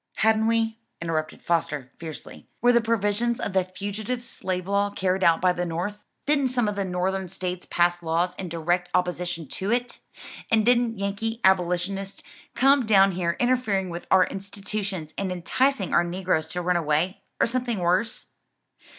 [0.15, 2.47] "Hadn't we?" interrupted Foster fiercely.
[2.59, 6.05] "Were the provisions of the Fugitive Slave Law carried out by the North?
[6.25, 9.99] didn't some of the Northern States pass laws in direct opposition to it?
[10.51, 12.23] and didn't Yankee abolitionists
[12.55, 17.45] come down here interfering with our institutions and enticing our negroes to run away, or
[17.45, 18.25] something worse?"